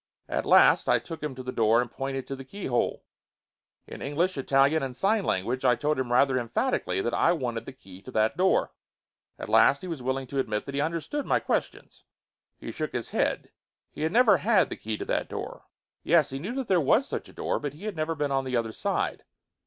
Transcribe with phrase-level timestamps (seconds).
[0.27, 3.03] At last, I took him to the door and pointed to the keyhole.
[3.85, 7.71] In English, Italian and sign language I told him rather emphatically that I wanted the
[7.71, 8.71] key to that door.
[9.37, 12.03] At last he was willing to admit that he understood my questions.
[12.57, 13.51] He shook his head.
[13.91, 15.65] He had never had the key to that door.
[16.01, 18.43] Yes, he knew that there was such a door, but he had never been on
[18.43, 19.23] the other side.